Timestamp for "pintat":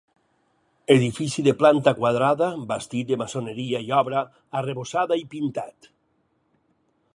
5.37-5.93